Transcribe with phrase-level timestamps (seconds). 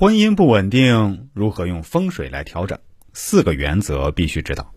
[0.00, 2.78] 婚姻不稳定，如何用风水来调整？
[3.14, 4.72] 四个原则必须知道。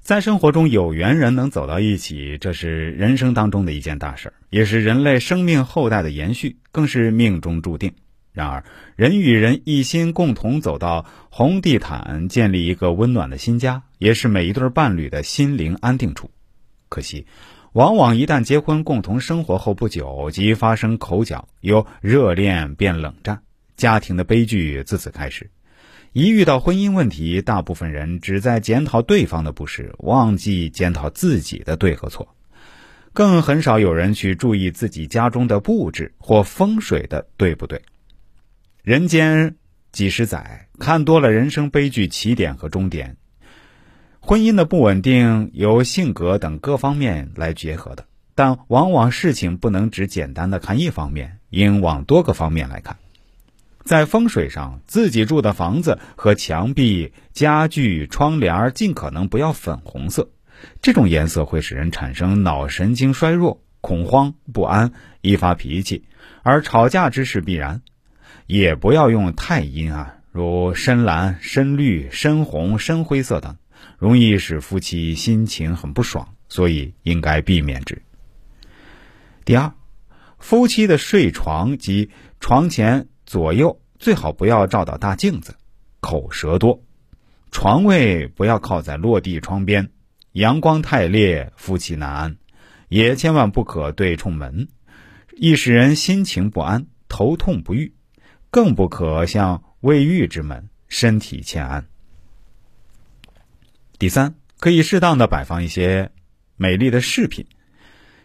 [0.00, 7.92] 在生活中，有缘人能走到一起，这是人生当中的一件大事儿，也是人类生命后代的延续，更是命中注定。
[8.32, 8.64] 然而，
[8.96, 16.30] 人与人一心共同走到红地毯，建立一个温暖的新家，也是每一对伴侣的心灵安定处。
[16.88, 17.26] 可惜，
[17.74, 23.42] 往往一旦结婚共同生活后不久，即发生口角，由热恋变冷战，
[23.80, 25.50] 家庭的悲剧自此开始。
[26.12, 32.36] 一遇到婚姻问题，大部分人只在检讨对方的不是，忘记检讨自己的对和错，
[33.14, 37.80] 更很少有人去注意自己家中的布置或风水的对不对。
[38.82, 39.56] 人间
[39.92, 43.16] 几十载，看多了人生悲剧起点和终点。
[44.20, 48.04] 婚姻的不稳定由性格等各方面来结合的，
[48.34, 52.96] 但往往事情不能只简单的看一方面，应往多个方面来看。
[53.82, 60.28] 在风水上，自己住的房子和墙壁、家具、窗帘尽可能不要粉红色，
[60.82, 66.04] 这种颜色会使人产生脑神经衰弱、恐慌、不安，易发脾气，
[66.42, 67.80] 而吵架之事必然。
[68.46, 73.56] 也不要用太阴啊，如深蓝、深绿、深红、深灰色等，
[73.96, 78.02] 容易使夫妻心情很不爽，所以应该避免之。
[79.46, 79.72] 第二，
[80.38, 83.08] 夫妻的睡床及床前。
[83.30, 85.54] 左右最好不要照到大镜子，
[86.00, 86.82] 口舌多，
[87.52, 89.88] 床位不要靠在落地窗边，
[90.32, 92.36] 阳光太烈，夫妻难安，
[92.88, 94.66] 也千万不可对冲门，
[95.36, 97.94] 易使人心情不安，头痛不愈，
[98.50, 101.86] 更不可向卫浴之门，身体欠安。
[104.00, 106.10] 第三，可以适当的摆放一些
[106.56, 107.46] 美丽的饰品，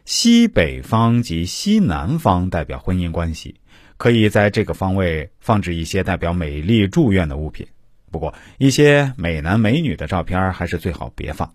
[0.03, 3.59] 西北方及西南方代表婚姻关系。
[3.98, 7.68] 可以在这个方位放置一些代表美丽祝愿的物品，
[8.12, 11.54] 不过一些美男美女的照片还是最好别放，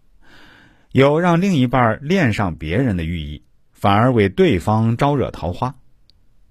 [0.93, 3.43] 有让另一半恋上别人的寓意，
[3.73, 5.75] 反而为对方招惹桃花。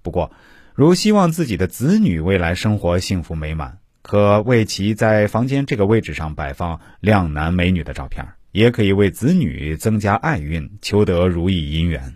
[0.02, 0.32] 不过，
[0.74, 12.14] 如希望自己的子女未来生活幸福美满，可为其在房间这个位置上摆放靓男美女的照片，也可以为子女增加爱运，求得如意姻缘。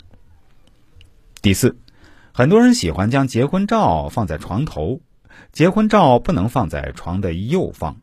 [1.43, 1.77] 第四。
[2.37, 5.01] 很多人喜欢将结婚照放在床头，
[5.53, 7.99] 结婚照不能放在床的右方，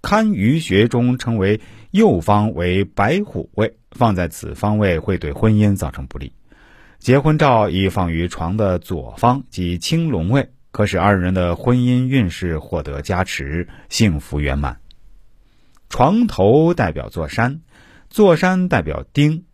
[0.00, 1.60] 堪舆学中称为
[1.90, 6.32] 右方为白虎位，放在此方位会对婚姻造成不利。
[7.00, 14.78] 结婚照宜放于床的左方即青龙位，可使二人的婚姻运势获得加持，幸福圆满。
[15.88, 17.62] 床头代表座山，
[18.08, 19.44] 座山代表丁，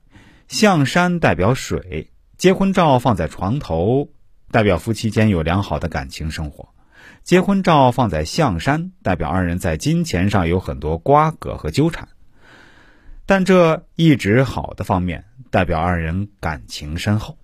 [0.49, 4.11] 象山代表水，结婚照放在床头。
[4.51, 6.69] 代表夫妻间有良好的感情生活，
[7.23, 12.09] 结婚照放在象山，代表二人在金钱上有很多瓜葛和纠缠。
[13.27, 17.37] 但这一直好的方面，代表二人感情深厚。